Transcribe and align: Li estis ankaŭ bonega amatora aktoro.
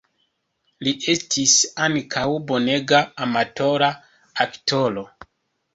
Li 0.87 0.93
estis 1.13 1.53
ankaŭ 1.89 2.25
bonega 2.53 3.03
amatora 3.27 3.95
aktoro. 4.49 5.11